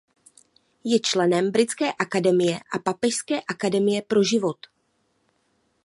[0.83, 4.57] Je členem Britské akademie a Papežské akademie pro život.